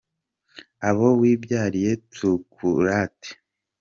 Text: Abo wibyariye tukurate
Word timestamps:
Abo 0.89 1.07
wibyariye 1.19 1.91
tukurate 2.13 3.29